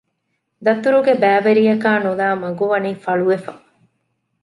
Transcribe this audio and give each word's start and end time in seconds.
ދަތުރުގެ 0.65 1.13
ބައިވެރިޔަކާ 1.21 1.91
ނުލައި 2.05 2.37
މަގު 2.41 2.65
ވަނީ 2.71 2.91
ފަޅުވެފަ 3.03 3.53